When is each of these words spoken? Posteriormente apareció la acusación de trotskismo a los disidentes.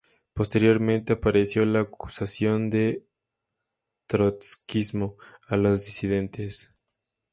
Posteriormente 0.33 1.13
apareció 1.13 1.63
la 1.63 1.81
acusación 1.81 2.71
de 2.71 3.05
trotskismo 4.07 5.15
a 5.47 5.57
los 5.57 5.85
disidentes. 5.85 6.71